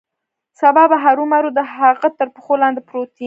سبا 0.59 0.83
به 0.91 0.97
هرومرو 1.05 1.49
د 1.57 1.59
هغه 1.75 2.07
تر 2.17 2.27
پښو 2.35 2.53
لاندې 2.61 2.81
پروت 2.87 3.09
یې. 3.13 3.19